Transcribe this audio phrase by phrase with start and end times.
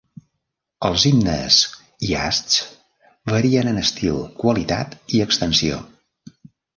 [0.87, 1.57] Els himnes
[2.11, 2.57] Yashts
[3.33, 5.79] varien en estil, qualitat i extensió.